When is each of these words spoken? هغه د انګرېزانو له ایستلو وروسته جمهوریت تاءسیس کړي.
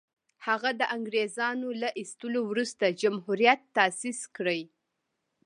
هغه 0.47 0.69
د 0.79 0.81
انګرېزانو 0.95 1.67
له 1.81 1.89
ایستلو 1.99 2.39
وروسته 2.51 2.85
جمهوریت 3.01 3.61
تاءسیس 3.77 4.19
کړي. 4.35 4.61